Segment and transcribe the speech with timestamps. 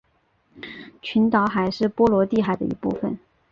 [0.99, 3.19] 群岛海是波罗的海的一部份。